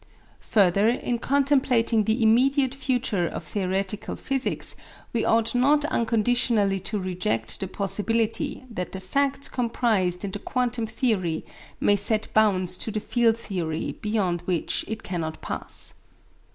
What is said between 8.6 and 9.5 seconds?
that the facts